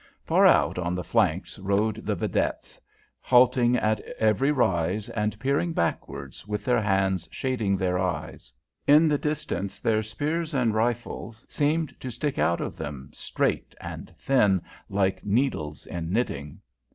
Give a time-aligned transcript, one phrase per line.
[0.23, 2.81] Far out on the flanks rode the vedettes,
[3.19, 8.51] halting at every rise, and peering backwards with their hands shading their eyes.
[8.87, 14.11] In the distance their spears and rifles seemed to stick out of them, straight and
[14.17, 16.61] thin, like needles in knitting.